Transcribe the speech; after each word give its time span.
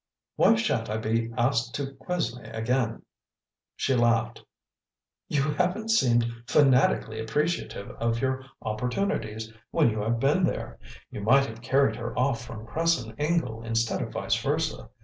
"Why 0.35 0.55
sha'n't 0.55 0.89
I 0.89 0.97
be 0.97 1.31
asked 1.37 1.75
to 1.75 1.91
Quesnay 1.93 2.49
again?" 2.57 3.03
She 3.75 3.93
laughed. 3.93 4.43
"You 5.27 5.43
haven't 5.51 5.89
seemed 5.89 6.25
FANATICALLY 6.47 7.19
appreciative 7.19 7.91
of 7.99 8.19
your 8.19 8.43
opportunities 8.63 9.53
when 9.69 9.91
you 9.91 9.99
have 10.01 10.19
been 10.19 10.43
there; 10.43 10.79
you 11.11 11.21
might 11.21 11.45
have 11.45 11.61
carried 11.61 11.97
her 11.97 12.17
off 12.17 12.43
from 12.43 12.65
Cresson 12.65 13.13
Ingle 13.19 13.61
instead 13.63 14.01
of 14.01 14.11
vice 14.11 14.37
versa. 14.41 14.89